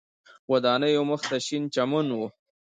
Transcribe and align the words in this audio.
ودانیو 0.51 1.03
مخ 1.09 1.21
ته 1.29 1.37
شین 1.45 1.63
چمن 1.73 2.07
و. 2.17 2.21